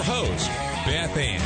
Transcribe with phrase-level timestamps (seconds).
[0.00, 0.48] your host,
[0.86, 1.40] Beth Ann.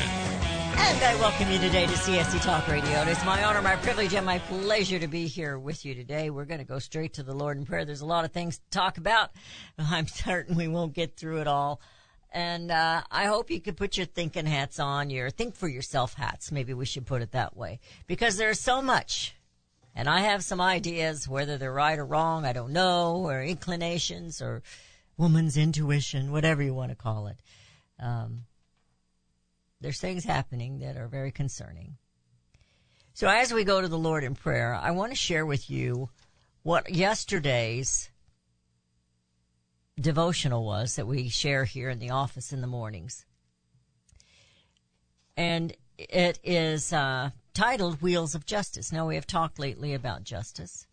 [0.76, 2.88] And I welcome you today to CSC Talk Radio.
[2.88, 6.30] And it's my honor, my privilege, and my pleasure to be here with you today.
[6.30, 7.84] We're going to go straight to the Lord in prayer.
[7.84, 9.30] There's a lot of things to talk about.
[9.78, 11.80] I'm certain we won't get through it all.
[12.30, 16.14] And uh, I hope you could put your thinking hats on, your think for yourself
[16.14, 16.52] hats.
[16.52, 17.80] Maybe we should put it that way.
[18.06, 19.34] Because there's so much.
[19.96, 24.40] And I have some ideas, whether they're right or wrong, I don't know, or inclinations,
[24.40, 24.62] or
[25.16, 27.38] woman's intuition, whatever you want to call it.
[27.98, 28.44] Um,
[29.80, 31.96] there's things happening that are very concerning.
[33.12, 36.08] So as we go to the Lord in prayer, I want to share with you
[36.62, 38.10] what yesterday's
[40.00, 43.24] devotional was that we share here in the office in the mornings.
[45.36, 48.90] And it is uh, titled Wheels of Justice.
[48.90, 50.86] Now we have talked lately about justice.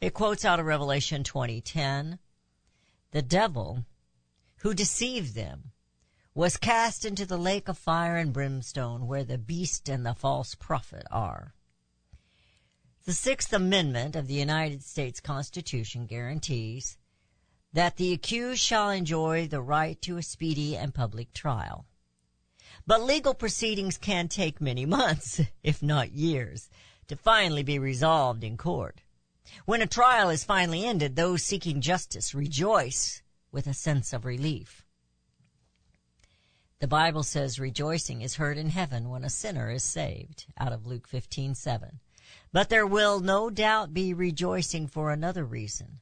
[0.00, 2.18] It quotes out of Revelation 2010.
[3.12, 3.84] The devil
[4.58, 5.70] who deceived them
[6.34, 10.56] was cast into the lake of fire and brimstone where the beast and the false
[10.56, 11.54] prophet are.
[13.04, 16.98] The Sixth Amendment of the United States Constitution guarantees
[17.72, 21.86] that the accused shall enjoy the right to a speedy and public trial.
[22.84, 26.68] But legal proceedings can take many months, if not years,
[27.06, 29.02] to finally be resolved in court.
[29.66, 34.83] When a trial is finally ended, those seeking justice rejoice with a sense of relief.
[36.84, 40.84] The Bible says rejoicing is heard in heaven when a sinner is saved, out of
[40.84, 41.98] Luke 15:7.
[42.52, 46.00] But there will no doubt be rejoicing for another reason.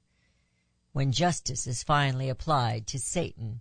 [0.91, 3.61] When justice is finally applied to Satan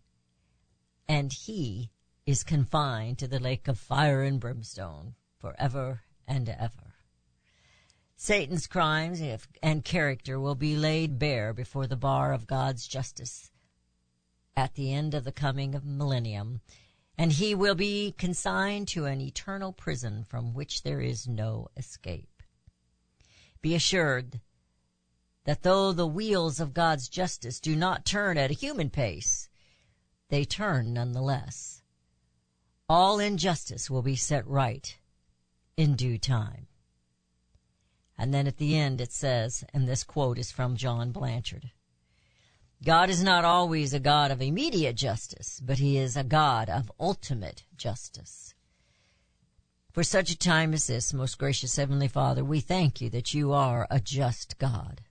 [1.08, 1.92] and he
[2.26, 6.96] is confined to the lake of fire and brimstone forever and ever.
[8.16, 9.22] Satan's crimes
[9.62, 13.52] and character will be laid bare before the bar of God's justice
[14.58, 16.62] at the end of the coming of millennium
[17.18, 22.42] and he will be consigned to an eternal prison from which there is no escape.
[23.62, 24.40] Be assured
[25.46, 29.50] that though the wheels of God's justice do not turn at a human pace,
[30.30, 31.84] they turn nonetheless.
[32.88, 34.98] All injustice will be set right
[35.78, 36.68] in due time.
[38.18, 41.72] And then at the end it says, and this quote is from John Blanchard,
[42.84, 46.92] God is not always a God of immediate justice, but he is a God of
[47.00, 48.56] ultimate justice.
[49.92, 53.52] For such a time as this, most gracious Heavenly Father, we thank you that you
[53.52, 55.02] are a just God.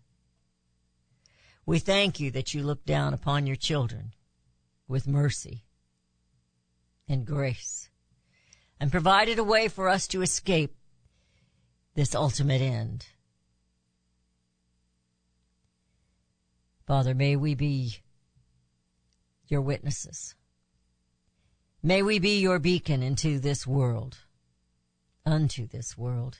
[1.64, 4.14] We thank you that you look down upon your children
[4.88, 5.64] with mercy
[7.06, 7.90] and grace
[8.80, 10.74] and provided a way for us to escape
[11.94, 13.06] this ultimate end.
[16.90, 17.98] Father, may we be
[19.46, 20.34] your witnesses.
[21.84, 24.18] May we be your beacon into this world,
[25.24, 26.38] unto this world,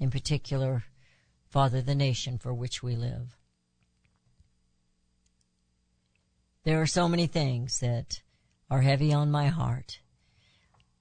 [0.00, 0.82] in particular,
[1.48, 3.36] Father, the nation for which we live.
[6.64, 8.22] There are so many things that
[8.68, 10.00] are heavy on my heart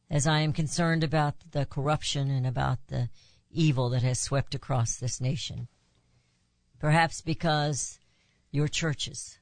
[0.07, 3.09] as I am concerned about the corruption and about the
[3.49, 5.67] evil that has swept across this nation.
[6.77, 7.97] Perhaps because
[8.55, 9.37] your churches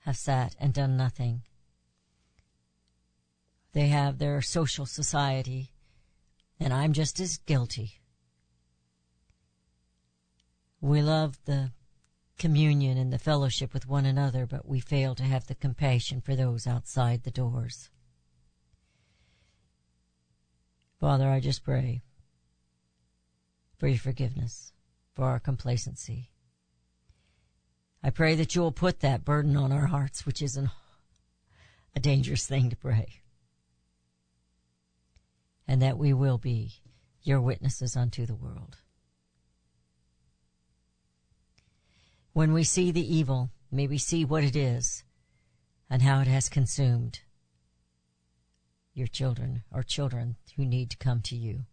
[0.00, 1.42] have sat and done nothing.
[3.72, 5.72] They have their social society,
[6.60, 8.00] and I'm just as guilty.
[10.80, 11.72] We love the
[12.38, 16.36] communion and the fellowship with one another, but we fail to have the compassion for
[16.36, 17.88] those outside the doors.
[21.00, 22.02] Father, I just pray
[23.78, 24.74] for your forgiveness,
[25.14, 26.30] for our complacency.
[28.02, 32.46] I pray that you will put that burden on our hearts, which is a dangerous
[32.46, 33.20] thing to pray.
[35.66, 36.74] And that we will be
[37.22, 38.76] your witnesses unto the world.
[42.32, 45.02] When we see the evil, may we see what it is
[45.90, 47.20] and how it has consumed
[48.92, 51.64] your children or children who need to come to you.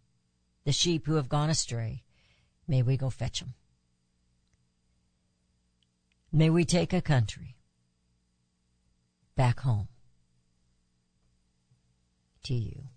[0.64, 2.02] The sheep who have gone astray,
[2.66, 3.54] may we go fetch them.
[6.36, 7.54] May we take a country
[9.36, 9.86] back home
[12.42, 12.88] to you.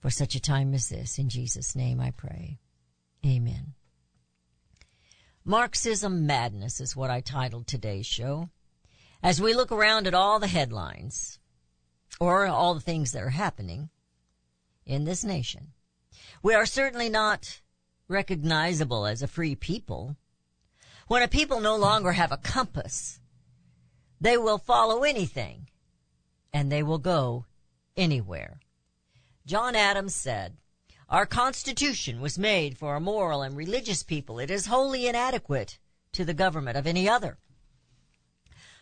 [0.00, 2.58] For such a time as this, in Jesus' name I pray.
[3.24, 3.74] Amen.
[5.44, 8.50] Marxism Madness is what I titled today's show.
[9.22, 11.38] As we look around at all the headlines,
[12.18, 13.88] or all the things that are happening
[14.84, 15.68] in this nation,
[16.42, 17.60] we are certainly not
[18.08, 20.16] recognizable as a free people.
[21.06, 23.20] When a people no longer have a compass,
[24.20, 25.68] they will follow anything
[26.52, 27.44] and they will go
[27.96, 28.60] anywhere.
[29.44, 30.56] John Adams said,
[31.08, 34.38] Our Constitution was made for a moral and religious people.
[34.38, 35.78] It is wholly inadequate
[36.12, 37.38] to the government of any other.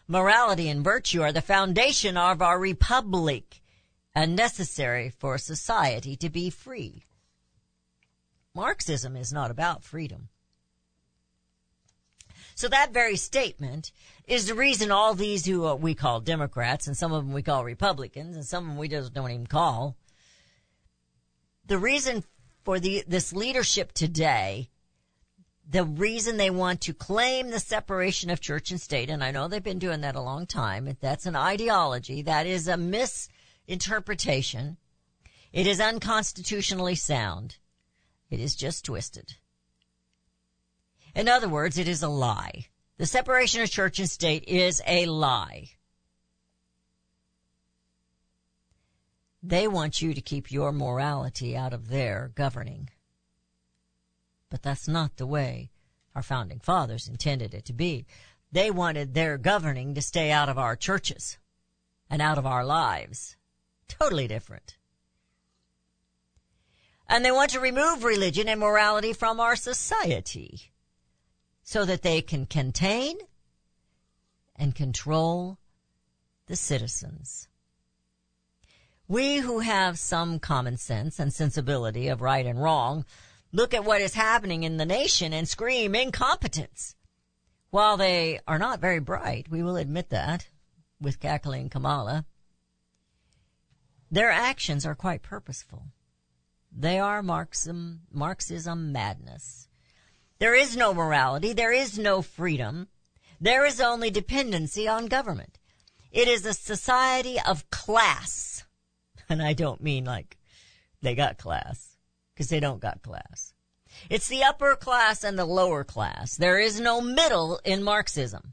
[0.07, 3.63] Morality and virtue are the foundation of our republic
[4.15, 7.03] and necessary for society to be free.
[8.55, 10.29] Marxism is not about freedom.
[12.63, 13.91] So that very statement
[14.25, 17.43] is the reason all these who uh, we call Democrats and some of them we
[17.43, 19.97] call Republicans and some of them we just don't even call.
[21.67, 22.23] The reason
[22.63, 24.71] for the, this leadership today,
[25.69, 29.49] the reason they want to claim the separation of church and state, and I know
[29.49, 34.77] they've been doing that a long time, that's an ideology, that is a misinterpretation.
[35.53, 37.57] It is unconstitutionally sound.
[38.31, 39.35] It is just twisted.
[41.15, 42.67] In other words, it is a lie.
[42.97, 45.71] The separation of church and state is a lie.
[49.43, 52.91] They want you to keep your morality out of their governing.
[54.49, 55.71] But that's not the way
[56.15, 58.07] our founding fathers intended it to be.
[58.53, 61.39] They wanted their governing to stay out of our churches
[62.09, 63.37] and out of our lives.
[63.89, 64.77] Totally different.
[67.09, 70.72] And they want to remove religion and morality from our society
[71.73, 73.17] so that they can contain
[74.55, 75.57] and control
[76.47, 77.49] the citizens.
[79.09, 83.07] We who have some common sense and sensibility of right and wrong
[83.53, 86.95] look at what is happening in the nation and scream incompetence.
[87.71, 90.49] While they are not very bright, we will admit that,
[91.01, 92.27] with cackling Kamala,
[94.11, 95.87] their actions are quite purposeful.
[96.71, 99.69] They are Marxism, Marxism madness.
[100.43, 101.53] There is no morality.
[101.53, 102.89] There is no freedom.
[103.41, 105.61] There is only dependency on government.
[106.11, 108.65] It is a society of class.
[109.29, 110.37] And I don't mean like
[111.01, 111.97] they got class,
[112.35, 113.55] because they don't got class.
[114.11, 116.35] It's the upper class and the lower class.
[116.35, 118.53] There is no middle in Marxism.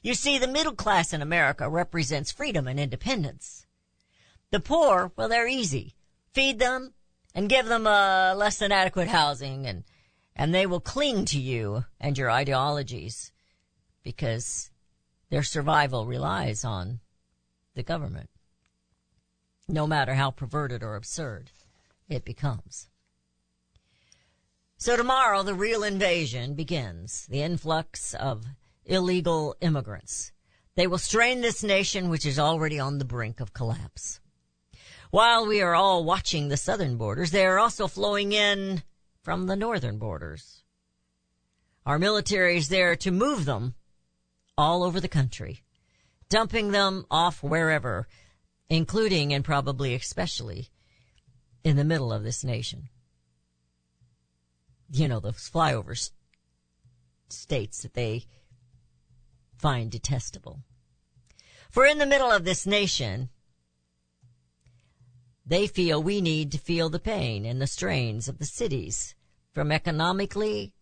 [0.00, 3.66] You see, the middle class in America represents freedom and independence.
[4.52, 5.96] The poor, well, they're easy.
[6.32, 6.94] Feed them
[7.34, 9.84] and give them uh, less than adequate housing and
[10.36, 13.32] and they will cling to you and your ideologies
[14.02, 14.70] because
[15.30, 17.00] their survival relies on
[17.74, 18.28] the government.
[19.66, 21.50] No matter how perverted or absurd
[22.08, 22.88] it becomes.
[24.76, 28.44] So tomorrow the real invasion begins, the influx of
[28.84, 30.32] illegal immigrants.
[30.76, 34.20] They will strain this nation which is already on the brink of collapse.
[35.10, 38.82] While we are all watching the southern borders, they are also flowing in
[39.26, 40.62] from the northern borders.
[41.84, 43.74] Our military is there to move them
[44.56, 45.64] all over the country,
[46.28, 48.06] dumping them off wherever,
[48.68, 50.68] including and probably especially
[51.64, 52.88] in the middle of this nation.
[54.92, 56.12] You know, those flyover s-
[57.28, 58.26] states that they
[59.58, 60.60] find detestable.
[61.68, 63.30] For in the middle of this nation,
[65.44, 69.15] they feel we need to feel the pain and the strains of the cities
[69.56, 70.74] from economically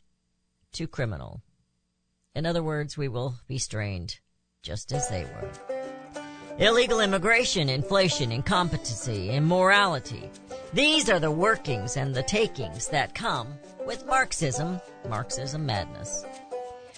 [0.72, 1.40] to criminal.
[2.34, 4.18] In other words, we will be strained
[4.64, 5.48] just as they were.
[6.58, 10.28] Illegal immigration, inflation, incompetency, immorality.
[10.72, 13.54] These are the workings and the takings that come
[13.86, 16.24] with Marxism, Marxism madness.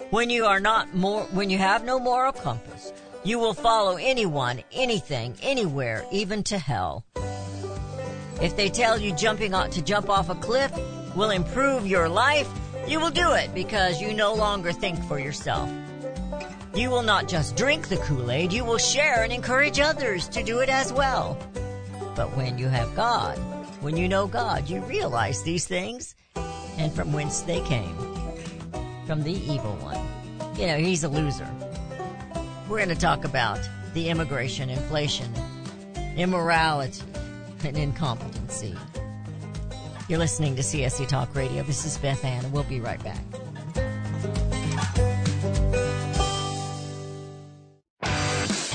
[0.09, 2.90] When you are not more, when you have no moral compass,
[3.23, 7.04] you will follow anyone, anything, anywhere, even to hell.
[8.40, 10.73] If they tell you jumping to jump off a cliff
[11.16, 12.49] will improve your life,
[12.87, 15.68] you will do it because you no longer think for yourself.
[16.75, 20.61] You will not just drink the Kool-Aid, you will share and encourage others to do
[20.61, 21.38] it as well.
[22.14, 23.38] But when you have God,
[23.80, 26.14] when you know God, you realize these things
[26.76, 27.96] and from whence they came.
[29.06, 30.00] From the evil one.
[30.58, 31.49] You know, he's a loser.
[32.68, 33.58] We're going to talk about
[33.94, 35.32] the immigration, inflation,
[36.16, 37.02] immorality,
[37.64, 38.76] and incompetency.
[40.08, 41.64] You're listening to CSC Talk Radio.
[41.64, 43.25] This is Beth Ann, and we'll be right back.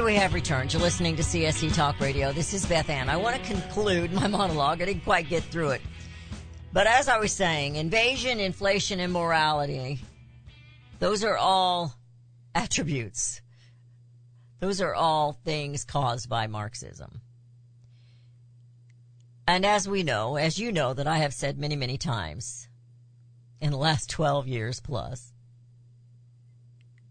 [0.00, 0.72] And we have returned.
[0.72, 2.32] You're listening to CSC Talk Radio.
[2.32, 3.10] This is Beth Ann.
[3.10, 4.80] I want to conclude my monologue.
[4.80, 5.82] I didn't quite get through it.
[6.72, 10.00] But as I was saying, invasion, inflation, and morality,
[11.00, 11.94] those are all
[12.54, 13.42] attributes.
[14.60, 17.20] Those are all things caused by Marxism.
[19.46, 22.68] And as we know, as you know, that I have said many, many times
[23.60, 25.34] in the last 12 years plus,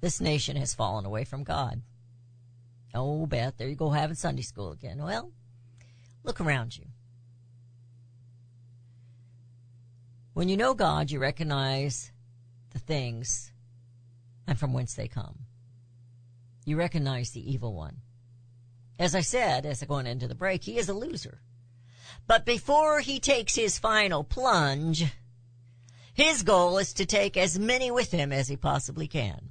[0.02, 1.84] this nation has fallen away from God.
[2.94, 5.04] Oh, Beth, there you go having Sunday school again.
[5.04, 5.32] Well,
[6.24, 6.86] look around you.
[10.34, 12.12] When you know God, you recognize
[12.72, 13.52] the things
[14.48, 15.40] and from whence they come.
[16.66, 17.98] You recognize the evil one.
[18.98, 21.42] As I said, as I going into the break, he is a loser.
[22.28, 25.06] But before he takes his final plunge,
[26.14, 29.49] his goal is to take as many with him as he possibly can.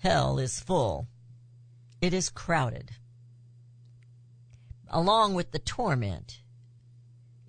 [0.00, 1.08] Hell is full.
[2.00, 2.92] It is crowded.
[4.88, 6.40] Along with the torment,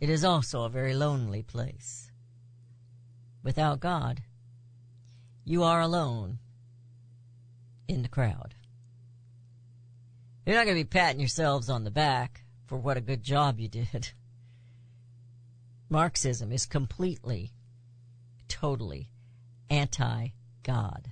[0.01, 2.11] it is also a very lonely place.
[3.41, 4.23] Without God,
[5.45, 6.39] you are alone
[7.87, 8.55] in the crowd.
[10.45, 13.61] You're not going to be patting yourselves on the back for what a good job
[13.61, 14.11] you did.
[15.89, 17.53] Marxism is completely,
[18.49, 19.09] totally
[19.69, 20.29] anti
[20.63, 21.11] God.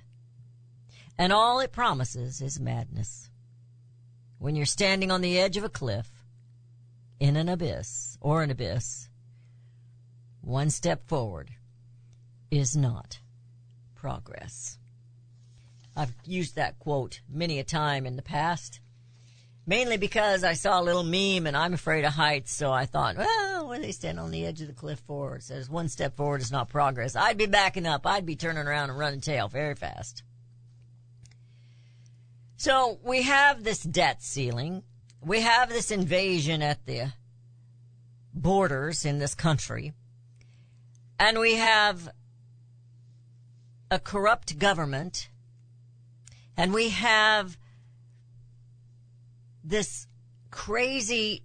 [1.20, 3.28] And all it promises is madness.
[4.38, 6.08] When you're standing on the edge of a cliff,
[7.20, 9.10] in an abyss, or an abyss,
[10.40, 11.50] one step forward
[12.50, 13.20] is not
[13.94, 14.78] progress.
[15.94, 18.80] I've used that quote many a time in the past,
[19.66, 23.18] mainly because I saw a little meme and I'm afraid of heights, so I thought,
[23.18, 25.40] well, when they stand on the edge of the cliff forward.
[25.40, 27.14] It says one step forward is not progress.
[27.14, 28.06] I'd be backing up.
[28.06, 30.22] I'd be turning around and running tail very fast.
[32.60, 34.82] So we have this debt ceiling.
[35.22, 37.14] We have this invasion at the
[38.34, 39.94] borders in this country.
[41.18, 42.10] And we have
[43.90, 45.30] a corrupt government.
[46.54, 47.56] And we have
[49.64, 50.06] this
[50.50, 51.42] crazy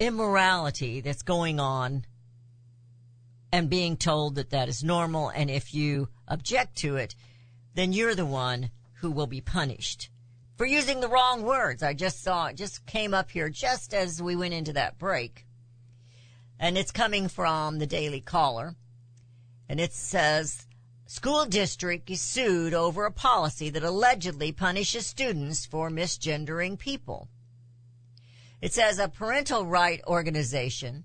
[0.00, 2.06] immorality that's going on
[3.52, 5.28] and being told that that is normal.
[5.28, 7.14] And if you object to it,
[7.74, 8.70] then you're the one
[9.02, 10.08] who will be punished
[10.56, 11.82] for using the wrong words.
[11.82, 15.44] I just saw it just came up here just as we went into that break.
[16.58, 18.76] And it's coming from the Daily Caller.
[19.68, 20.68] And it says,
[21.06, 27.28] School district is sued over a policy that allegedly punishes students for misgendering people.
[28.60, 31.02] It says a parental right organization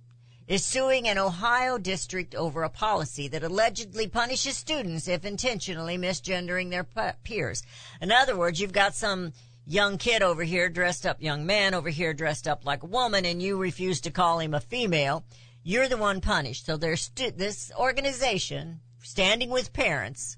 [0.48, 6.70] is suing an Ohio district over a policy that allegedly punishes students if intentionally misgendering
[6.70, 6.86] their
[7.24, 7.64] peers.
[8.02, 9.34] In other words, you've got some
[9.66, 13.26] young kid over here dressed up, young man over here dressed up like a woman,
[13.26, 15.26] and you refuse to call him a female.
[15.64, 16.66] You're the one punished.
[16.66, 20.38] So there's this organization standing with parents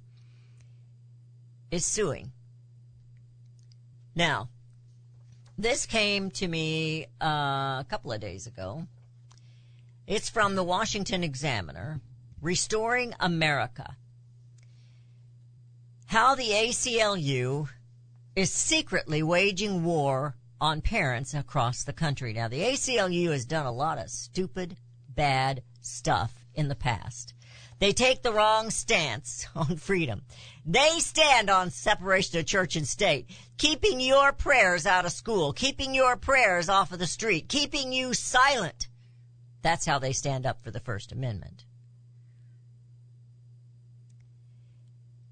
[1.69, 2.31] is suing.
[4.15, 4.49] Now,
[5.55, 7.25] this came to me uh,
[7.79, 8.87] a couple of days ago.
[10.09, 12.01] It's from the Washington Examiner,
[12.41, 13.95] Restoring America.
[16.07, 17.69] How the ACLU
[18.35, 22.33] is secretly waging war on parents across the country.
[22.33, 27.35] Now, the ACLU has done a lot of stupid, bad stuff in the past.
[27.77, 30.23] They take the wrong stance on freedom.
[30.65, 35.93] They stand on separation of church and state, keeping your prayers out of school, keeping
[35.93, 38.87] your prayers off of the street, keeping you silent.
[39.61, 41.65] That's how they stand up for the First Amendment.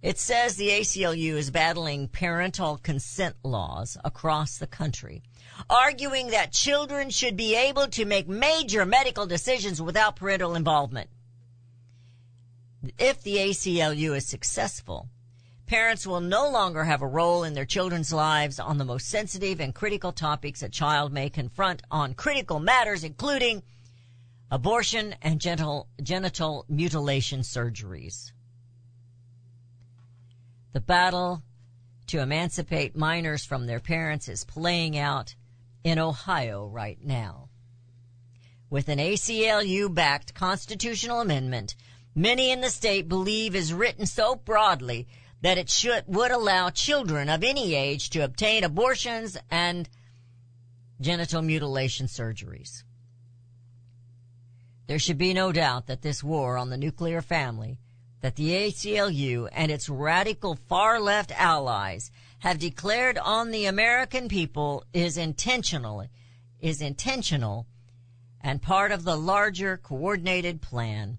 [0.02, 5.24] It says the ACLU is battling parental consent laws across the country,
[5.70, 11.10] arguing that children should be able to make major medical decisions without parental involvement.
[13.00, 15.10] If the ACLU is successful,
[15.66, 19.60] parents will no longer have a role in their children's lives on the most sensitive
[19.60, 23.64] and critical topics a child may confront on critical matters, including
[24.50, 28.32] abortion and genital, genital mutilation surgeries.
[30.74, 31.44] The battle
[32.08, 35.36] to emancipate minors from their parents is playing out
[35.84, 37.50] in Ohio right now.
[38.70, 41.76] With an ACLU backed constitutional amendment,
[42.16, 45.08] many in the state believe is written so broadly
[45.42, 49.88] that it should, would allow children of any age to obtain abortions and
[51.00, 52.84] genital mutilation surgeries.
[54.88, 57.80] There should be no doubt that this war on the nuclear family
[58.22, 64.84] that the ACLU and its radical far left allies have declared on the American people
[64.94, 66.06] is intentional,
[66.60, 67.68] is intentional
[68.42, 71.18] and part of the larger coordinated plan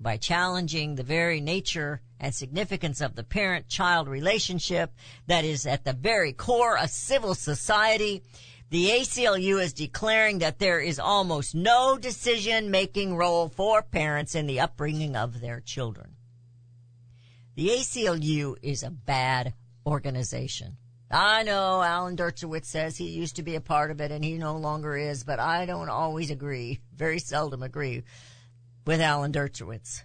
[0.00, 4.92] by challenging the very nature and significance of the parent-child relationship
[5.26, 8.22] that is at the very core of civil society.
[8.70, 14.46] The ACLU is declaring that there is almost no decision making role for parents in
[14.46, 16.14] the upbringing of their children.
[17.56, 19.54] The ACLU is a bad
[19.84, 20.76] organization.
[21.10, 24.38] I know Alan Dershowitz says he used to be a part of it and he
[24.38, 28.04] no longer is, but I don't always agree, very seldom agree
[28.86, 30.04] with Alan Dershowitz.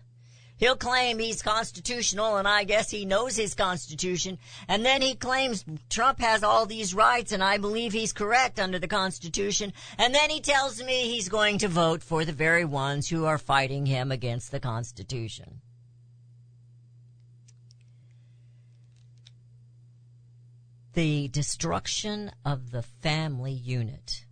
[0.57, 4.37] He'll claim he's constitutional and I guess he knows his constitution.
[4.67, 8.79] And then he claims Trump has all these rights and I believe he's correct under
[8.79, 9.73] the constitution.
[9.97, 13.37] And then he tells me he's going to vote for the very ones who are
[13.37, 15.59] fighting him against the constitution.
[20.93, 24.23] The destruction of the family unit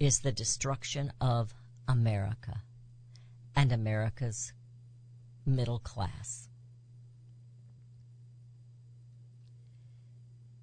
[0.00, 1.54] is the destruction of
[1.86, 2.62] America
[3.58, 4.52] and America's
[5.44, 6.48] middle class.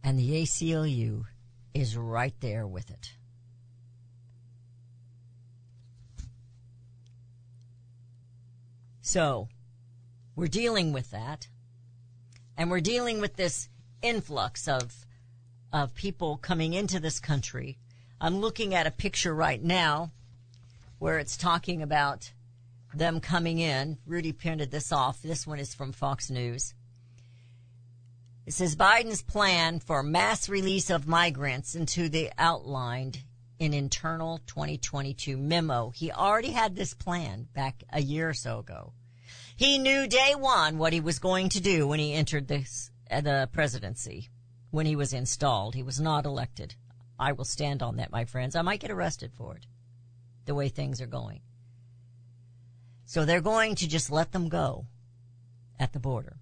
[0.02, 1.26] And the ACLU
[1.74, 3.16] is right there with it.
[9.02, 9.50] So,
[10.38, 11.50] we're dealing with that.
[12.56, 13.68] And we're dealing with this
[14.02, 15.06] influx of,
[15.74, 17.78] of people coming into this country.
[18.22, 20.12] I'm looking at a picture right now
[20.98, 22.32] where it's talking about
[22.98, 23.98] them coming in.
[24.06, 25.22] Rudy printed this off.
[25.22, 26.74] This one is from Fox News.
[28.46, 33.24] It says Biden's plan for mass release of migrants into the outlined
[33.58, 35.90] in internal 2022 memo.
[35.90, 38.94] He already had this plan back a year or so ago.
[39.56, 43.22] He knew day one what he was going to do when he entered this, uh,
[43.22, 44.30] the presidency,
[44.70, 45.74] when he was installed.
[45.74, 46.76] He was not elected.
[47.18, 48.56] I will stand on that, my friends.
[48.56, 49.66] I might get arrested for it,
[50.46, 51.42] the way things are going.
[53.16, 54.88] So they're going to just let them go
[55.80, 56.36] at the border.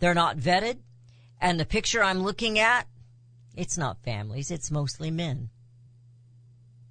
[0.00, 0.78] They're not vetted.
[1.40, 2.88] And the picture I'm looking at,
[3.54, 5.48] it's not families, it's mostly men.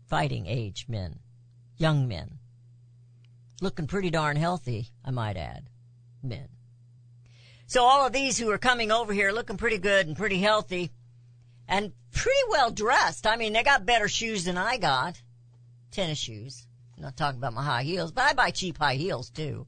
[0.08, 1.20] Fighting age men.
[1.76, 2.40] Young men.
[3.60, 5.70] Looking pretty darn healthy, I might add.
[6.24, 6.48] Men.
[7.68, 10.94] So all of these who are coming over here looking pretty good and pretty healthy
[11.68, 13.28] and pretty well dressed.
[13.28, 15.22] I mean, they got better shoes than I got.
[15.92, 16.66] Tennis shoes.
[16.98, 19.68] I'm not talking about my high heels, but I buy cheap high heels too.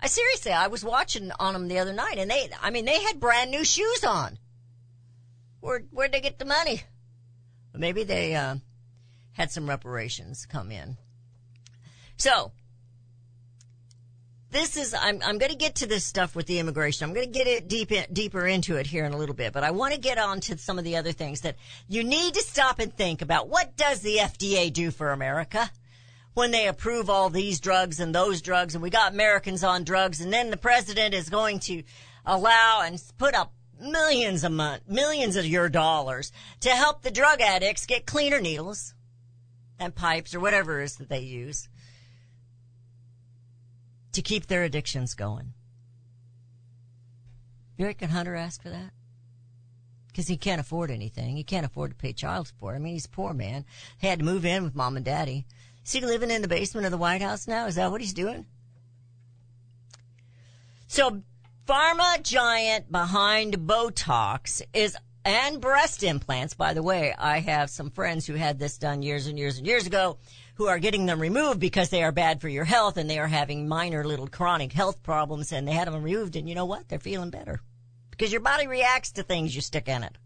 [0.00, 3.02] I seriously, I was watching on them the other night and they, I mean, they
[3.02, 4.38] had brand new shoes on.
[5.60, 6.82] Where, where'd they get the money?
[7.74, 8.56] Maybe they, uh,
[9.32, 10.96] had some reparations come in.
[12.16, 12.52] So,
[14.50, 17.08] this is, I'm, I'm going to get to this stuff with the immigration.
[17.08, 19.52] I'm going to get it deep in, deeper into it here in a little bit,
[19.52, 21.56] but I want to get on to some of the other things that
[21.88, 23.48] you need to stop and think about.
[23.48, 25.70] What does the FDA do for America?
[26.34, 30.20] When they approve all these drugs and those drugs and we got Americans on drugs
[30.20, 31.82] and then the president is going to
[32.26, 37.40] allow and put up millions a month, millions of your dollars to help the drug
[37.40, 38.94] addicts get cleaner needles
[39.78, 41.68] and pipes or whatever it is that they use
[44.12, 45.52] to keep their addictions going.
[47.76, 48.92] You reckon Hunter asked for that?
[50.08, 51.36] Because he can't afford anything.
[51.36, 52.74] He can't afford to pay child support.
[52.74, 53.64] I mean, he's a poor man.
[53.98, 55.46] He had to move in with mom and daddy.
[55.84, 57.66] Is he living in the basement of the White House now?
[57.66, 58.46] Is that what he's doing?
[60.88, 61.22] So,
[61.66, 66.54] pharma giant behind Botox is and breast implants.
[66.54, 69.66] By the way, I have some friends who had this done years and years and
[69.66, 70.18] years ago
[70.54, 73.26] who are getting them removed because they are bad for your health and they are
[73.26, 76.88] having minor little chronic health problems and they had them removed and you know what?
[76.88, 77.60] They're feeling better
[78.10, 80.16] because your body reacts to things you stick in it.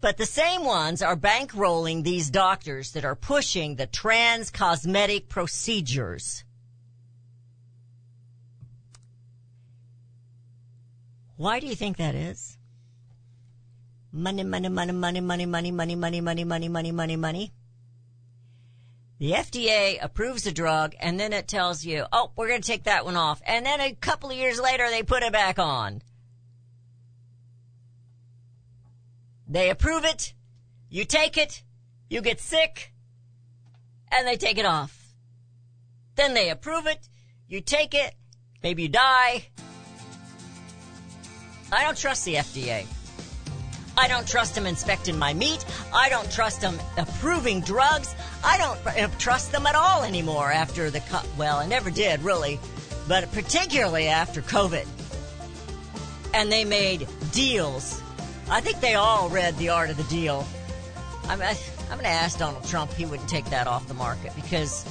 [0.00, 6.44] But the same ones are bankrolling these doctors that are pushing the trans cosmetic procedures.
[11.36, 12.56] Why do you think that is?
[14.12, 17.52] Money, money, money, money, money, money, money, money, money, money, money, money, money.
[19.20, 22.84] The FDA approves a drug and then it tells you, oh, we're going to take
[22.84, 23.40] that one off.
[23.46, 26.02] And then a couple of years later, they put it back on.
[29.46, 30.32] They approve it,
[30.88, 31.62] you take it,
[32.08, 32.92] you get sick,
[34.10, 35.14] and they take it off.
[36.16, 37.08] Then they approve it,
[37.46, 38.14] you take it,
[38.62, 39.48] maybe you die.
[41.70, 42.86] I don't trust the FDA.
[44.00, 45.62] I don't trust them inspecting my meat.
[45.92, 48.14] I don't trust them approving drugs.
[48.42, 52.22] I don't uh, trust them at all anymore after the, co- well, I never did
[52.22, 52.58] really,
[53.06, 54.86] but particularly after COVID.
[56.32, 58.00] And they made deals.
[58.48, 60.48] I think they all read The Art of the Deal.
[61.24, 64.32] I'm, I, I'm going to ask Donald Trump he wouldn't take that off the market
[64.34, 64.86] because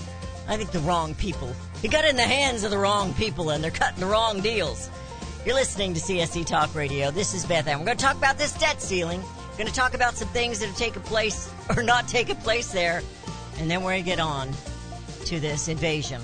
[0.47, 3.63] I think the wrong people, he got in the hands of the wrong people and
[3.63, 4.87] they're cutting the wrong deals.
[5.45, 7.12] You're listening to CSC Talk Radio.
[7.12, 7.80] This is Beth Ann.
[7.80, 9.21] We're going to talk about this debt ceiling.
[9.21, 12.73] We're going to talk about some things that have taken place or not taken place
[12.73, 13.02] there.
[13.58, 14.52] And then we're going to get on
[15.25, 16.21] to this invasion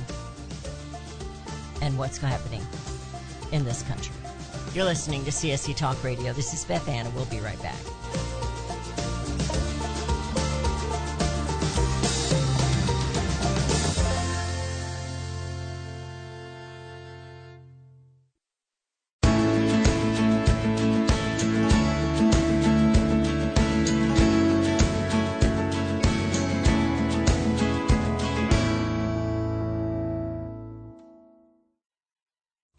[1.81, 2.61] and what's happening
[3.53, 4.13] in this country.
[4.73, 6.33] You're listening to CSC Talk Radio.
[6.33, 7.77] This is Beth Ann, and we'll be right back.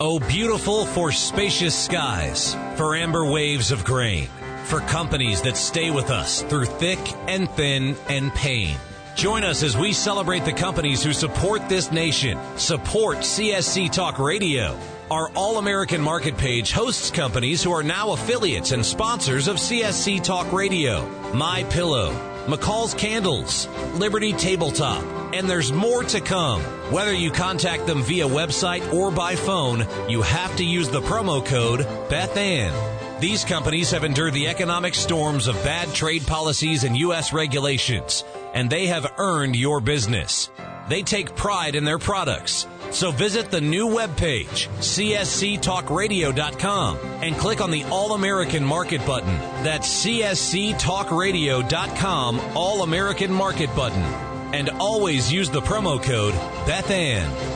[0.08, 4.28] Oh, beautiful for spacious skies, for amber waves of grain,
[4.66, 8.76] for companies that stay with us through thick and thin and pain.
[9.16, 14.78] Join us as we celebrate the companies who support this nation, support CSC Talk Radio.
[15.10, 20.22] Our All American Market page hosts companies who are now affiliates and sponsors of CSC
[20.22, 21.04] Talk Radio.
[21.32, 22.12] My Pillow,
[22.46, 26.61] McCall's Candles, Liberty Tabletop, and there's more to come.
[26.90, 31.44] Whether you contact them via website or by phone, you have to use the promo
[31.44, 33.20] code BethAnn.
[33.20, 37.33] These companies have endured the economic storms of bad trade policies and U.S.
[37.33, 40.51] regulations, and they have earned your business.
[40.88, 47.70] They take pride in their products, So visit the new webpage, csctalkradio.com, and click on
[47.70, 49.37] the All American Market button.
[49.64, 54.25] That's csctalkradio.com, All American Market button.
[54.52, 56.35] And always use the promo code
[56.66, 57.55] BethAnn.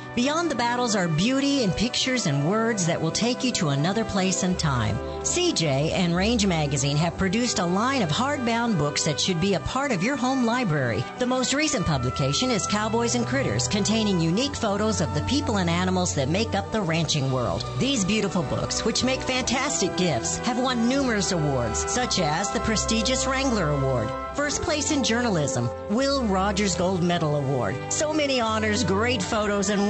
[0.13, 4.03] Beyond the battles are beauty and pictures and words that will take you to another
[4.03, 4.97] place and time.
[5.21, 9.61] CJ and Range Magazine have produced a line of hardbound books that should be a
[9.61, 11.01] part of your home library.
[11.19, 15.69] The most recent publication is Cowboys and Critters, containing unique photos of the people and
[15.69, 17.63] animals that make up the ranching world.
[17.79, 23.27] These beautiful books, which make fantastic gifts, have won numerous awards, such as the prestigious
[23.27, 27.75] Wrangler Award, First Place in Journalism, Will Rogers Gold Medal Award.
[27.93, 29.89] So many honors, great photos, and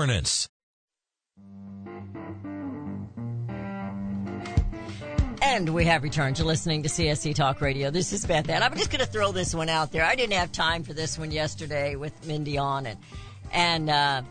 [5.43, 7.91] And we have returned to listening to CSC Talk Radio.
[7.91, 8.63] This is Beth Ann.
[8.63, 10.05] I'm just going to throw this one out there.
[10.05, 12.99] I didn't have time for this one yesterday with Mindy on and
[13.51, 14.21] and uh,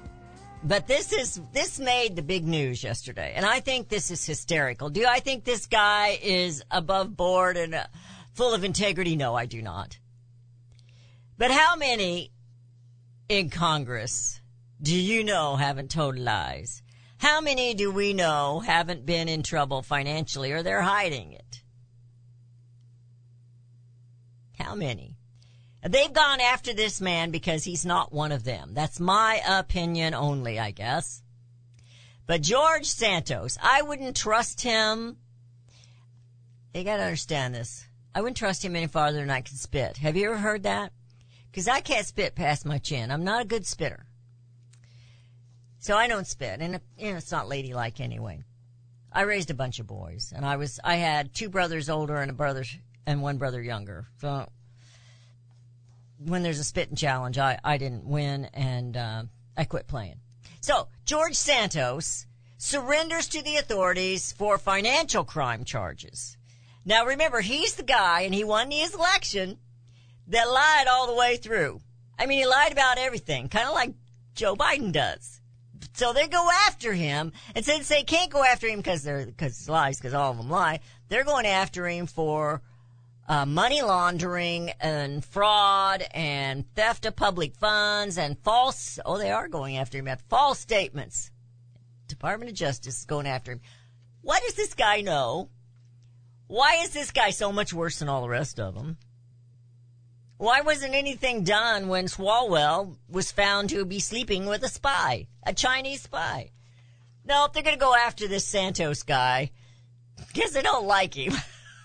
[0.62, 4.90] but this is this made the big news yesterday, and I think this is hysterical.
[4.90, 7.84] Do I think this guy is above board and uh,
[8.34, 9.16] full of integrity?
[9.16, 9.98] No, I do not.
[11.38, 12.30] But how many
[13.28, 14.39] in Congress
[14.82, 16.82] do you know haven't told lies?
[17.18, 21.62] How many do we know haven't been in trouble financially or they're hiding it?
[24.58, 25.16] How many?
[25.82, 28.72] They've gone after this man because he's not one of them.
[28.72, 31.22] That's my opinion only, I guess.
[32.26, 35.16] But George Santos, I wouldn't trust him.
[36.74, 37.86] You gotta understand this.
[38.14, 39.98] I wouldn't trust him any farther than I can spit.
[39.98, 40.92] Have you ever heard that?
[41.52, 43.10] Cause I can't spit past my chin.
[43.10, 44.06] I'm not a good spitter.
[45.80, 48.44] So I don't spit, and you know, it's not ladylike anyway.
[49.10, 52.30] I raised a bunch of boys, and I was I had two brothers older and
[52.30, 52.64] a brother
[53.06, 54.06] and one brother younger.
[54.20, 54.46] So
[56.18, 59.22] when there's a spitting challenge, I I didn't win, and uh,
[59.56, 60.20] I quit playing.
[60.60, 62.26] So George Santos
[62.58, 66.36] surrenders to the authorities for financial crime charges.
[66.84, 69.58] Now remember, he's the guy, and he won his election
[70.26, 71.80] that lied all the way through.
[72.18, 73.94] I mean, he lied about everything, kind of like
[74.34, 75.39] Joe Biden does.
[75.92, 79.68] So they go after him, and since they can't go after him because they're because
[79.68, 82.62] lies, because all of them lie, they're going after him for
[83.28, 88.98] uh, money laundering and fraud and theft of public funds and false.
[89.04, 91.30] Oh, they are going after him at false statements.
[92.08, 93.60] Department of Justice is going after him.
[94.22, 95.48] What does this guy know?
[96.48, 98.98] Why is this guy so much worse than all the rest of them?
[100.40, 105.52] Why wasn't anything done when Swalwell was found to be sleeping with a spy, a
[105.52, 106.52] Chinese spy?
[107.26, 109.50] Nope, they're going to go after this Santos guy
[110.16, 111.34] because they don't like him.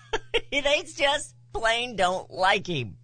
[0.50, 2.96] they just plain don't like him.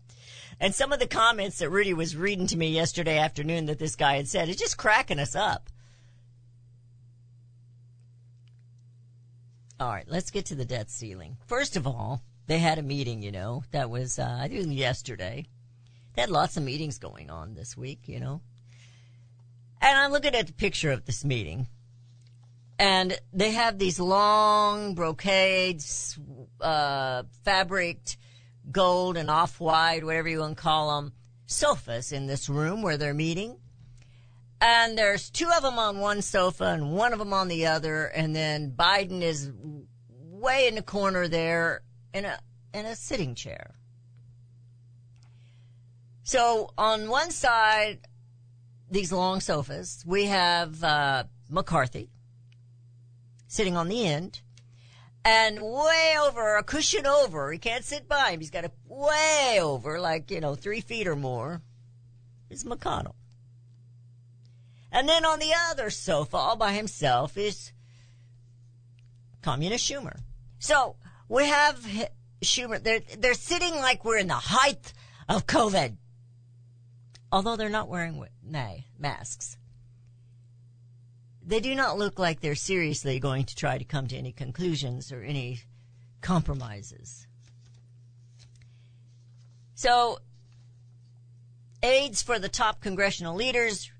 [0.59, 3.95] And some of the comments that Rudy was reading to me yesterday afternoon that this
[3.95, 5.69] guy had said is just cracking us up.
[9.79, 11.37] All right, let's get to the debt ceiling.
[11.45, 15.47] First of all, they had a meeting, you know, that was, uh, I think yesterday.
[16.15, 18.43] They had lots of meetings going on this week, you know.
[19.81, 21.69] And I'm looking at the picture of this meeting.
[22.79, 26.19] And they have these long brocades,
[26.61, 28.17] uh, fabric,
[28.71, 31.13] gold and off-white, whatever you want to call them,
[31.47, 33.59] sofas in this room where they're meeting.
[34.61, 38.07] And there's two of them on one sofa and one of them on the other.
[38.07, 39.51] And then Biden is
[40.09, 41.83] way in the corner there
[42.15, 42.39] in a,
[42.75, 43.75] in a sitting chair.
[46.23, 48.01] So on one side,
[48.91, 52.09] these long sofas, we have, uh, McCarthy
[53.47, 54.41] sitting on the end
[55.25, 58.41] and way over, a cushion over, he can't sit by him.
[58.41, 61.61] He's got a way over, like, you know, three feet or more,
[62.49, 63.15] is McConnell.
[64.91, 67.73] And then on the other sofa, all by himself, is
[69.43, 70.21] Communist Schumer.
[70.59, 70.97] So
[71.33, 71.83] we have
[72.43, 72.83] Schumer.
[72.83, 74.93] They're they're sitting like we're in the height
[75.31, 75.97] of COVID,
[77.33, 78.23] although they're not wearing
[78.99, 79.57] masks.
[81.45, 85.11] They do not look like they're seriously going to try to come to any conclusions
[85.11, 85.61] or any
[86.21, 87.27] compromises.
[89.75, 90.19] So,
[91.83, 93.91] aides for the top congressional leaders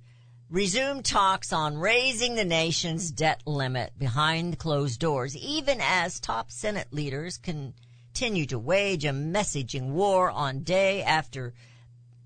[0.53, 6.89] resumed talks on raising the nation's debt limit behind closed doors, even as top Senate
[6.91, 11.55] leaders continue to wage a messaging war on day after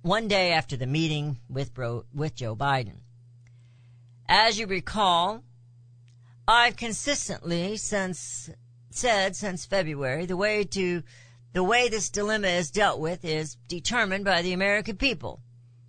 [0.02, 2.96] one day after the meeting with Bro, with Joe Biden.
[4.28, 5.44] As you recall,
[6.48, 8.50] I've consistently since
[8.90, 11.04] said since February the way to
[11.52, 15.42] the way this dilemma is dealt with is determined by the American people,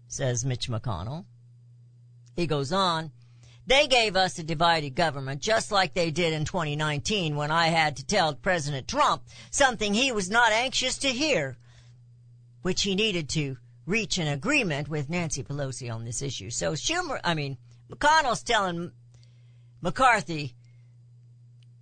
[0.07, 1.25] says Mitch McConnell.
[2.37, 3.11] He goes on,
[3.65, 7.97] they gave us a divided government just like they did in 2019 when I had
[7.97, 11.57] to tell President Trump something he was not anxious to hear,
[12.61, 16.51] which he needed to reach an agreement with Nancy Pelosi on this issue.
[16.51, 17.57] So Schumer, I mean,
[17.91, 18.91] McConnell's telling
[19.81, 20.53] McCarthy,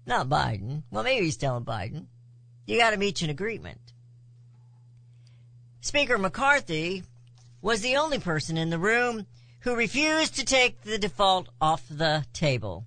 [0.08, 2.06] not Biden, well maybe he's telling Biden,
[2.66, 3.92] you gotta reach an agreement.
[5.82, 7.04] Speaker McCarthy
[7.62, 9.26] was the only person in the room
[9.66, 12.86] who refused to take the default off the table.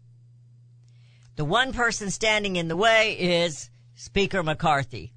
[1.35, 5.12] The one person standing in the way is Speaker McCarthy.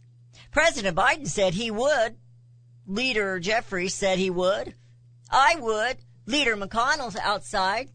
[0.51, 2.17] President Biden said he would.
[2.87, 4.73] Leader Jeffries said he would.
[5.29, 5.97] I would.
[6.25, 7.91] Leader McConnell's outside.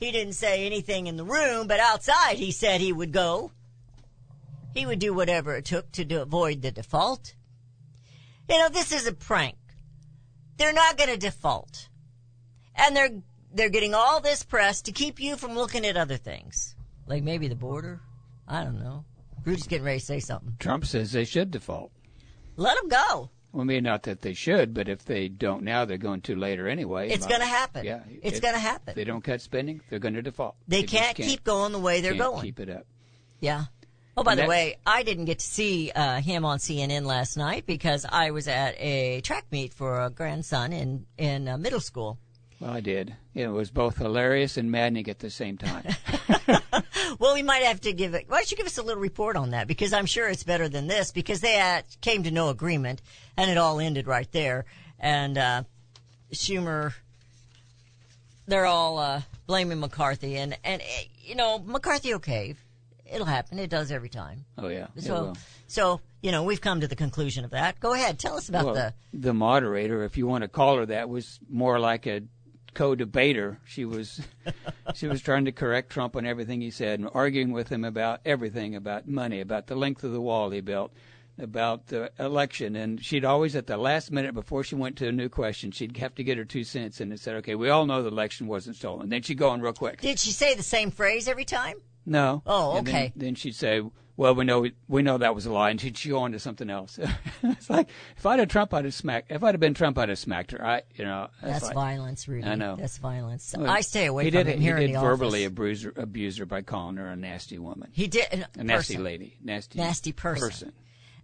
[0.00, 3.52] He didn't say anything in the room, but outside he said he would go.
[4.74, 7.34] He would do whatever it took to do, avoid the default.
[8.48, 9.58] You know, this is a prank.
[10.56, 11.86] They're not going to default.
[12.74, 13.10] And they're,
[13.52, 16.74] they're getting all this press to keep you from looking at other things.
[17.06, 18.00] Like maybe the border.
[18.46, 19.04] I don't know.
[19.44, 20.56] Rudy's getting ready to say something.
[20.58, 21.92] Trump says they should default.
[22.56, 23.30] Let them go.
[23.52, 26.68] Well, maybe not that they should, but if they don't now, they're going to later
[26.68, 27.08] anyway.
[27.10, 27.84] It's going to happen.
[27.84, 28.94] Yeah, It's going to If happen.
[28.94, 30.54] they don't cut spending, they're going to default.
[30.68, 32.42] They just can't, keep going the way they're can't going.
[32.42, 32.86] Keep it up.
[33.40, 33.64] Yeah.
[34.16, 37.36] Oh, by And the way, I didn't get to see uh, him on CNN last
[37.36, 41.80] night because I was at a track meet for a grandson in in uh, middle
[41.80, 42.18] school.
[42.60, 43.16] Well, I did.
[43.34, 45.84] It was both hilarious and maddening at the same time.
[47.20, 48.24] Well, we might have to give it.
[48.28, 49.66] Why don't you give us a little report on that?
[49.66, 51.12] Because I'm sure it's better than this.
[51.12, 53.02] Because they had, came to no agreement,
[53.36, 54.64] and it all ended right there.
[54.98, 55.62] And uh,
[56.32, 56.94] Schumer,
[58.46, 62.54] they're all uh, blaming McCarthy, and and eh, you know McCarthy okay.
[63.12, 63.58] It'll happen.
[63.58, 64.46] It does every time.
[64.56, 64.86] oh yeah.
[64.96, 65.34] So,
[65.66, 67.80] so you know we've come to the conclusion of that.
[67.80, 68.94] Go ahead, tell us about well, the.
[69.12, 72.22] the moderator, if you want to call her that, was more like a
[72.74, 73.58] co-debater.
[73.64, 74.20] She was
[74.94, 78.20] she was trying to correct Trump on everything he said and arguing with him about
[78.24, 80.92] everything, about money, about the length of the wall he built,
[81.38, 82.76] about the election.
[82.76, 85.96] And she'd always, at the last minute before she went to a new question, she'd
[85.98, 88.46] have to get her two cents in and said, "Okay, we all know the election
[88.46, 90.00] wasn't stolen." Then she'd go on real quick.
[90.00, 91.76] Did she say the same phrase every time?
[92.06, 92.42] No.
[92.46, 93.12] Oh, And then- okay.
[93.14, 93.82] Then, she'd say,
[94.20, 96.68] well, we know we know that was a lie, and she'd go on to something
[96.68, 96.98] else.
[97.42, 99.32] it's like if I'd have Trump, I'd have smacked.
[99.32, 100.62] If I'd have been Trump, I'd have smacked her.
[100.62, 102.46] I, you know, That's like- violence, Rudy.
[102.46, 102.76] I know.
[102.76, 103.54] That's violence.
[103.56, 105.84] Well, I stay away he from did, him here he in did the verbally abuse
[105.84, 108.26] her, abuse her by calling her a nasty woman, He did.
[108.30, 109.04] Uh, a nasty person.
[109.04, 110.74] lady, nasty, Nasty person.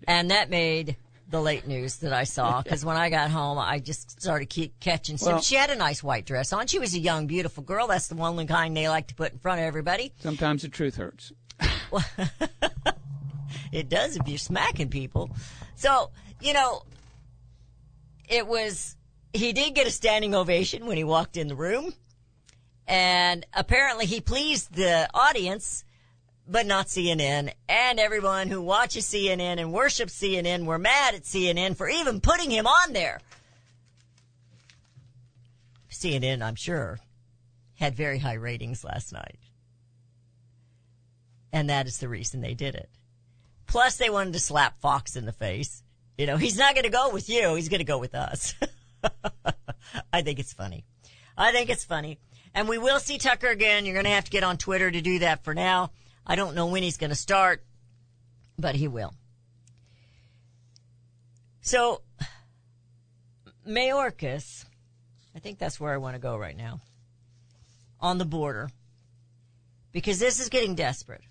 [0.09, 0.97] And that made
[1.29, 4.81] the late news that I saw because when I got home, I just started keep
[4.81, 5.19] catching.
[5.21, 6.67] Well- she had a nice white dress on.
[6.67, 7.89] She was a young, beautiful girl.
[7.89, 10.15] That's the one kind they like to put in front of everybody.
[10.19, 11.35] Sometimes the truth hurts.
[13.77, 15.31] It does if you're smacking people.
[15.75, 16.83] So, you know,
[18.27, 18.97] it was,
[19.35, 21.93] he did get a standing ovation when he walked in the room.
[22.87, 25.85] And apparently he pleased the audience,
[26.49, 27.53] but not CNN.
[27.69, 32.51] And everyone who watches CNN and worships CNN were mad at CNN for even putting
[32.51, 33.21] him on there.
[35.91, 36.99] CNN, I'm sure,
[37.75, 39.39] had very high ratings last night.
[41.53, 42.91] And that is the reason they did it.
[43.67, 45.83] Plus, they wanted to slap Fox in the face.
[46.19, 47.55] You know, he's not going to go with you.
[47.55, 48.55] He's going to go with us.
[50.13, 50.85] I think it's funny.
[51.37, 52.19] I think it's funny.
[52.55, 53.85] And we will see Tucker again.
[53.85, 55.91] You're going to have to get on Twitter to do that for now.
[56.27, 57.63] I don't know when he's going to start,
[58.59, 59.13] but he will.
[61.61, 62.01] So,
[63.69, 64.65] Mayorkas,
[65.35, 66.81] I think that's where I want to go right now,
[68.01, 68.71] on the border,
[69.93, 71.23] because this is getting desperate.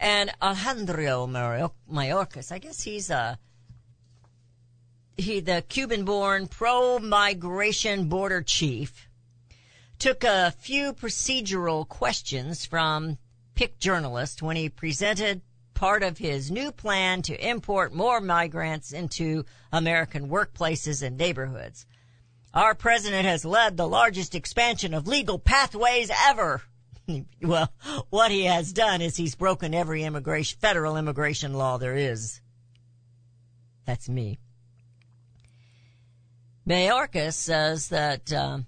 [0.00, 3.38] And Alejandro Mayor- Mayorkas, I guess he's a
[5.16, 9.08] he the Cuban-born pro-migration border chief
[9.98, 13.18] took a few procedural questions from
[13.56, 15.42] PIC journalists when he presented
[15.74, 21.84] part of his new plan to import more migrants into American workplaces and neighborhoods.
[22.54, 26.62] Our president has led the largest expansion of legal pathways ever.
[27.42, 27.72] well,
[28.10, 32.40] what he has done is he's broken every immigration, federal immigration law there is.
[33.86, 34.38] That's me.
[36.68, 38.66] Mayorkas says that um,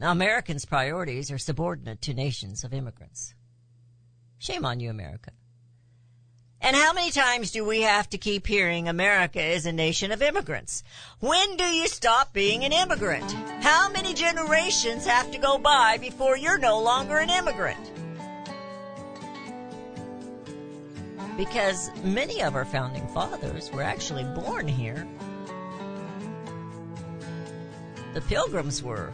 [0.00, 3.34] Americans' priorities are subordinate to nations of immigrants.
[4.38, 5.30] Shame on you, America.
[6.60, 10.22] And how many times do we have to keep hearing America is a nation of
[10.22, 10.82] immigrants?
[11.20, 13.30] When do you stop being an immigrant?
[13.62, 17.92] How many generations have to go by before you're no longer an immigrant?
[21.36, 25.06] Because many of our founding fathers were actually born here.
[28.14, 29.12] The pilgrims were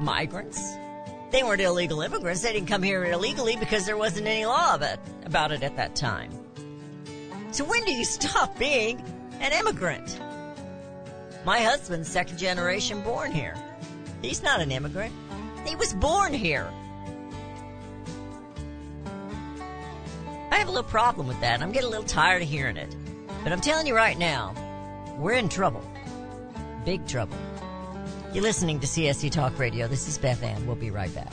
[0.00, 0.60] migrants.
[1.30, 2.42] They weren't illegal immigrants.
[2.42, 4.76] They didn't come here illegally because there wasn't any law
[5.24, 6.35] about it at that time.
[7.56, 9.02] So when do you stop being
[9.40, 10.20] an immigrant?
[11.46, 13.56] My husband's second generation born here.
[14.20, 15.14] He's not an immigrant.
[15.66, 16.70] He was born here.
[20.50, 21.62] I have a little problem with that.
[21.62, 22.94] I'm getting a little tired of hearing it.
[23.42, 24.52] But I'm telling you right now,
[25.16, 25.82] we're in trouble.
[26.84, 27.38] Big trouble.
[28.34, 29.88] You're listening to CSC Talk Radio.
[29.88, 30.66] This is Beth Ann.
[30.66, 31.32] We'll be right back.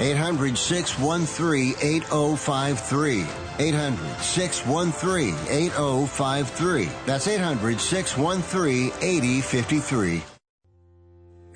[0.00, 3.26] 800 613 8053.
[3.58, 6.88] 800 613 8053.
[7.06, 10.22] That's 800 613 8053.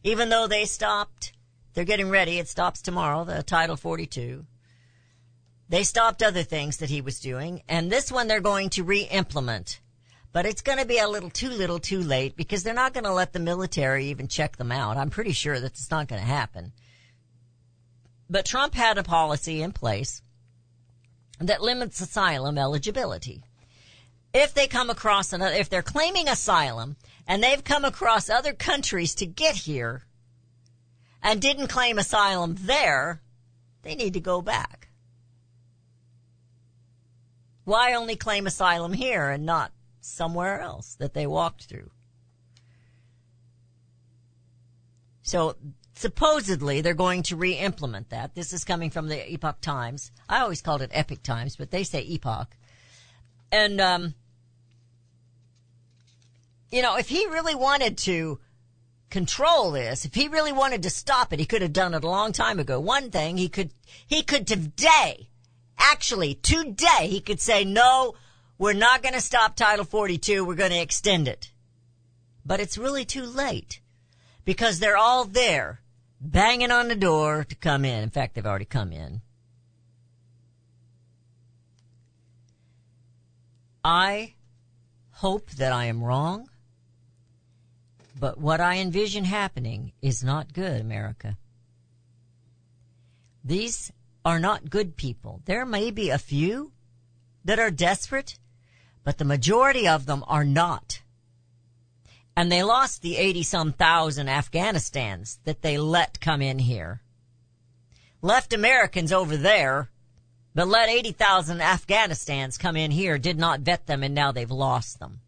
[0.04, 1.32] even though they stopped,
[1.74, 4.46] they're getting ready, it stops tomorrow, the Title 42.
[5.68, 9.80] They stopped other things that he was doing, and this one they're going to re-implement.
[10.32, 13.04] But it's going to be a little too little too late because they're not going
[13.04, 14.96] to let the military even check them out.
[14.96, 16.72] I'm pretty sure that it's not going to happen.
[18.30, 20.22] But Trump had a policy in place
[21.38, 23.42] that limits asylum eligibility.
[24.32, 29.14] If they come across another, if they're claiming asylum and they've come across other countries
[29.16, 30.04] to get here
[31.22, 33.20] and didn't claim asylum there,
[33.82, 34.88] they need to go back.
[37.64, 39.72] Why only claim asylum here and not
[40.04, 41.90] somewhere else that they walked through?
[45.22, 45.56] So
[45.94, 48.34] supposedly they're going to re-implement that.
[48.34, 50.10] This is coming from the Epoch Times.
[50.28, 52.56] I always called it Epic Times, but they say Epoch.
[53.50, 54.14] And, um,
[56.70, 58.40] you know, if he really wanted to
[59.10, 62.08] control this, if he really wanted to stop it, he could have done it a
[62.08, 62.80] long time ago.
[62.80, 63.72] One thing he could,
[64.06, 65.28] he could today,
[65.78, 68.14] actually today, he could say, no,
[68.62, 70.44] we're not going to stop Title 42.
[70.44, 71.50] We're going to extend it.
[72.46, 73.80] But it's really too late
[74.44, 75.80] because they're all there
[76.20, 78.04] banging on the door to come in.
[78.04, 79.20] In fact, they've already come in.
[83.84, 84.34] I
[85.10, 86.48] hope that I am wrong,
[88.16, 91.36] but what I envision happening is not good, America.
[93.42, 93.90] These
[94.24, 95.40] are not good people.
[95.46, 96.70] There may be a few
[97.44, 98.38] that are desperate,
[99.04, 101.02] but the majority of them are not.
[102.36, 107.02] And they lost the 80 some thousand Afghanistans that they let come in here.
[108.22, 109.90] Left Americans over there,
[110.54, 114.98] but let 80,000 Afghanistans come in here, did not vet them, and now they've lost
[114.98, 115.20] them.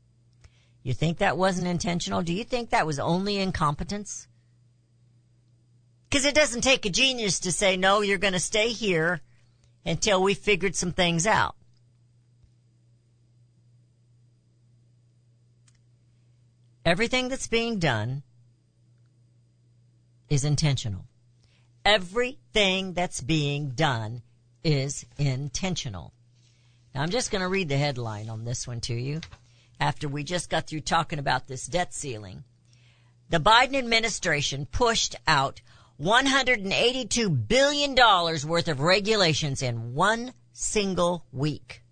[0.83, 2.23] You think that wasn't intentional?
[2.23, 4.29] Do you think that was only incompetence?
[6.09, 9.21] Because it doesn't take a genius to say, no, you're going to stay here
[9.85, 11.57] until we figured some things out.
[16.85, 18.23] Everything that's being done
[20.29, 21.07] is intentional.
[21.85, 24.23] Everything that's being done
[24.63, 26.13] is intentional.
[26.95, 29.21] Now I'm just going to read the headline on this one to you
[29.81, 32.45] after we just got through talking about this debt ceiling.
[33.31, 35.63] The Biden administration pushed out
[36.01, 41.84] $182 billion worth of regulations in one single week.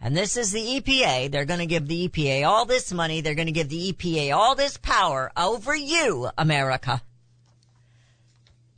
[0.00, 1.30] And this is the EPA.
[1.30, 3.20] They're going to give the EPA all this money.
[3.20, 7.02] They're going to give the EPA all this power over you, America.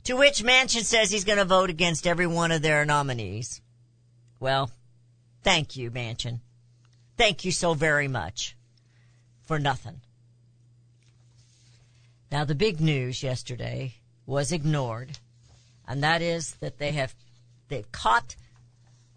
[0.05, 3.61] To which Manchin says he's going to vote against every one of their nominees.
[4.41, 4.69] Well,
[5.43, 6.41] thank you, Manchin.
[7.15, 8.57] Thank you so very much
[9.43, 10.01] for nothing.
[12.29, 13.93] Now, the big news yesterday
[14.25, 15.19] was ignored,
[15.87, 17.15] and that is that they have
[17.69, 18.35] they've caught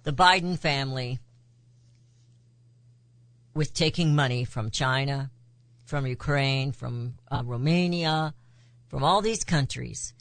[0.04, 1.18] the Biden family
[3.56, 5.30] with taking money from China,
[5.84, 8.34] from Ukraine, from uh, Romania,
[8.88, 10.12] from all these countries,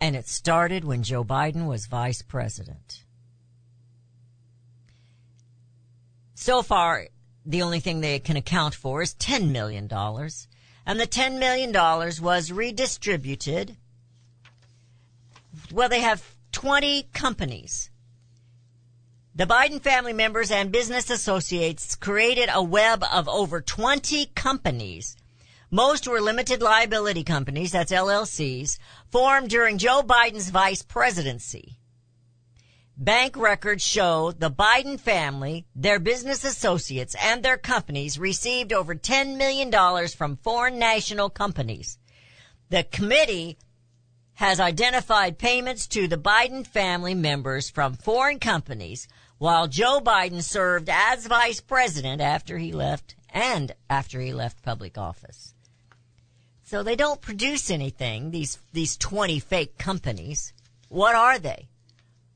[0.00, 3.04] and it started when Joe Biden was vice president.
[6.34, 7.08] So far,
[7.44, 9.88] the only thing they can account for is $10 million.
[10.86, 13.76] And the $10 million was redistributed.
[15.72, 17.87] Well, they have 20 companies.
[19.38, 25.16] The Biden family members and business associates created a web of over 20 companies.
[25.70, 28.78] Most were limited liability companies, that's LLCs,
[29.12, 31.78] formed during Joe Biden's vice presidency.
[32.96, 39.36] Bank records show the Biden family, their business associates, and their companies received over $10
[39.36, 39.70] million
[40.08, 41.96] from foreign national companies.
[42.70, 43.56] The committee
[44.34, 49.06] has identified payments to the Biden family members from foreign companies
[49.38, 54.98] while Joe Biden served as vice president after he left and after he left public
[54.98, 55.54] office.
[56.64, 60.52] So they don't produce anything, these, these 20 fake companies.
[60.88, 61.68] What are they?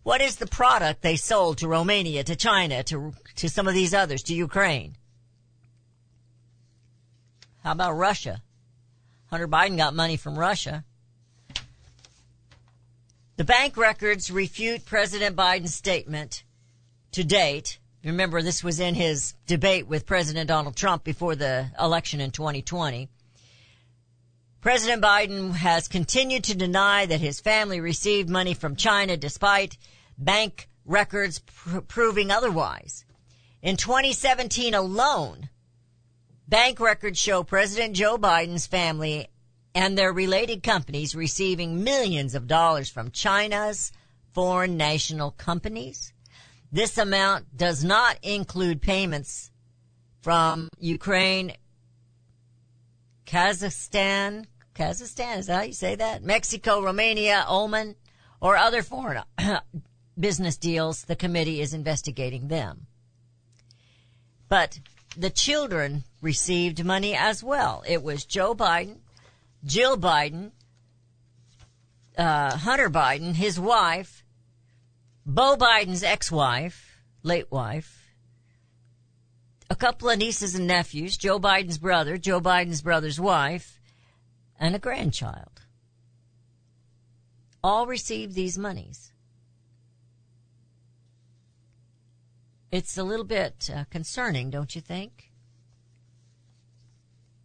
[0.05, 3.93] What is the product they sold to Romania, to China, to, to some of these
[3.93, 4.97] others, to Ukraine?
[7.63, 8.43] How about Russia?
[9.27, 10.85] Hunter Biden got money from Russia.
[13.37, 16.43] The bank records refute President Biden's statement
[17.13, 17.79] to date.
[18.05, 23.09] Remember, this was in his debate with President Donald Trump before the election in 2020.
[24.61, 29.77] President Biden has continued to deny that his family received money from China despite
[30.17, 33.05] bank records pr- proving otherwise.
[33.61, 35.49] In 2017 alone,
[36.49, 39.29] bank records show President Joe Biden's family
[39.75, 43.93] and their related companies receiving millions of dollars from China's
[44.33, 46.12] foreign national companies.
[46.73, 49.51] This amount does not include payments
[50.23, 51.53] from Ukraine,
[53.27, 56.23] Kazakhstan, Kazakhstan, is that how you say that?
[56.23, 57.97] Mexico, Romania, Oman,
[58.41, 59.23] or other foreign
[60.18, 61.05] business deals.
[61.05, 62.87] The committee is investigating them.
[64.49, 64.81] But
[65.16, 67.83] the children received money as well.
[67.87, 68.99] It was Joe Biden,
[69.64, 70.53] Jill Biden,
[72.16, 74.22] uh, Hunter Biden, his wife,
[75.25, 78.03] Beau Biden's ex-wife, late wife,
[79.70, 83.81] a couple of nieces and nephews, Joe Biden's brother, Joe Biden's brother's wife,
[84.59, 85.62] and a grandchild.
[87.62, 89.12] All received these monies.
[92.73, 95.31] It's a little bit uh, concerning, don't you think?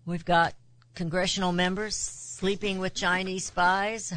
[0.06, 0.56] We've got
[0.96, 4.14] congressional members sleeping with Chinese spies,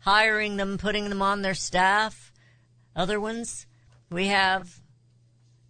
[0.00, 2.31] hiring them, putting them on their staff.
[2.94, 3.66] Other ones,
[4.10, 4.80] we have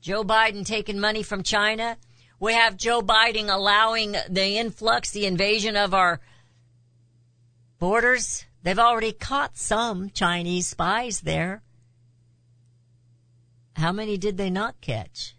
[0.00, 1.96] Joe Biden taking money from China.
[2.40, 6.20] We have Joe Biden allowing the influx, the invasion of our
[7.78, 8.44] borders.
[8.64, 11.62] They've already caught some Chinese spies there.
[13.76, 15.36] How many did they not catch?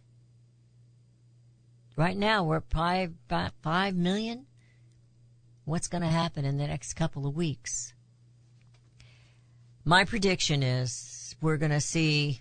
[1.96, 3.14] Right now, we're five,
[3.96, 4.46] million.
[5.66, 7.94] What's going to happen in the next couple of weeks?
[9.86, 10.92] My prediction is
[11.44, 12.40] we're going to see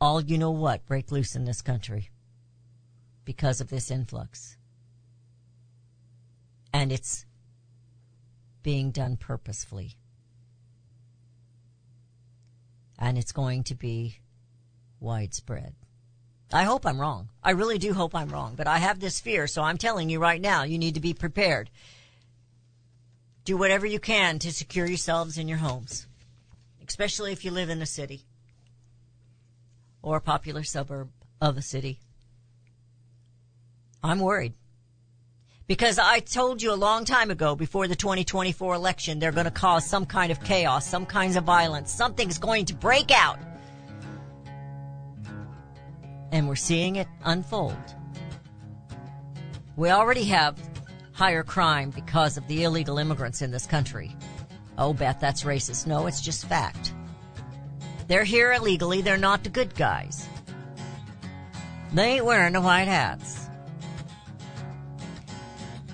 [0.00, 2.10] all you know what break loose in this country
[3.24, 4.56] because of this influx.
[6.72, 7.26] And it's
[8.62, 9.98] being done purposefully.
[12.98, 14.20] And it's going to be
[14.98, 15.74] widespread.
[16.50, 17.28] I hope I'm wrong.
[17.44, 20.18] I really do hope I'm wrong, but I have this fear, so I'm telling you
[20.18, 21.68] right now, you need to be prepared.
[23.44, 26.07] Do whatever you can to secure yourselves in your homes,
[26.88, 28.24] especially if you live in a city
[30.02, 31.10] or a popular suburb
[31.40, 32.00] of a city.
[34.02, 34.54] I'm worried.
[35.66, 39.50] Because I told you a long time ago, before the 2024 election, they're going to
[39.50, 41.92] cause some kind of chaos, some kinds of violence.
[41.92, 43.38] Something's going to break out.
[46.32, 47.76] And we're seeing it unfold.
[49.76, 50.58] We already have
[51.12, 54.16] higher crime because of the illegal immigrants in this country.
[54.78, 55.86] Oh, Beth, that's racist.
[55.86, 56.94] No, it's just fact.
[58.06, 59.02] They're here illegally.
[59.02, 60.28] They're not the good guys.
[61.92, 63.48] They ain't wearing the white hats.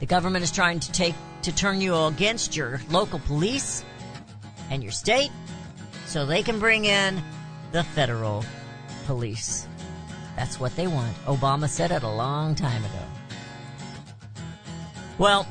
[0.01, 3.85] The government is trying to take to turn you against your local police
[4.71, 5.31] and your state
[6.07, 7.23] so they can bring in
[7.73, 8.45] the federal
[9.07, 9.67] police.
[10.37, 11.15] That's what they want.
[11.25, 13.03] Obama said it a long time ago.
[15.19, 15.47] Well,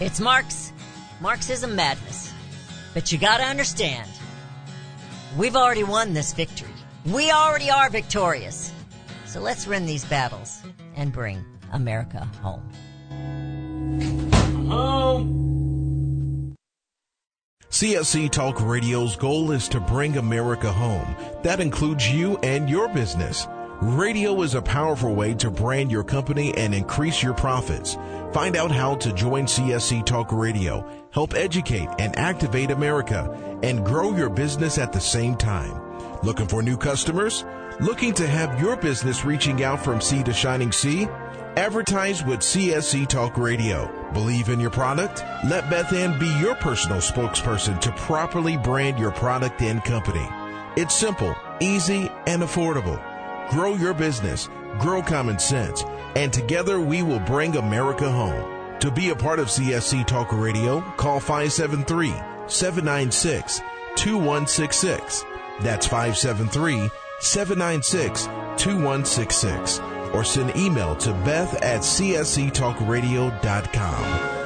[0.00, 0.72] it's Marx,
[1.20, 2.32] Marxism madness.
[2.94, 4.10] But you gotta understand,
[5.36, 6.68] we've already won this victory.
[7.06, 8.72] We already are victorious.
[9.26, 10.62] So let's win these battles
[10.96, 12.62] and bring America home.
[14.68, 15.46] Home.
[17.70, 21.14] CSC Talk Radio's goal is to bring America home.
[21.42, 23.46] That includes you and your business.
[23.82, 27.98] Radio is a powerful way to brand your company and increase your profits.
[28.32, 34.14] Find out how to join CSC Talk Radio, help educate and activate America, and grow
[34.14, 35.72] your business at the same time.
[36.22, 37.46] Looking for new customers?
[37.80, 41.06] Looking to have your business reaching out from sea to shining sea?
[41.56, 43.90] Advertise with CSC Talk Radio.
[44.12, 45.24] Believe in your product?
[45.46, 50.28] Let Beth Ann be your personal spokesperson to properly brand your product and company.
[50.76, 53.00] It's simple, easy, and affordable.
[53.48, 55.82] Grow your business, grow common sense,
[56.14, 58.55] and together we will bring America home.
[58.80, 62.12] To be a part of CSC Talk Radio, call 573
[62.46, 63.60] 796
[63.96, 65.24] 2166.
[65.60, 68.24] That's 573 796
[68.62, 69.80] 2166
[70.12, 74.45] or send email to beth at csctalkradio.com.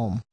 [0.01, 0.30] home.